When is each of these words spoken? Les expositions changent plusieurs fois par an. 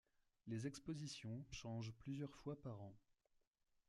Les 0.47 0.65
expositions 0.65 1.45
changent 1.51 1.93
plusieurs 1.99 2.33
fois 2.35 2.59
par 2.59 2.81
an. 2.81 2.95